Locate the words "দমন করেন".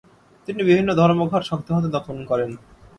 1.95-2.51